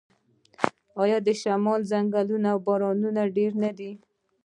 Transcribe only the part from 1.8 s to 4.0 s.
ځنګلونه او بارانونه ډیر نه دي؟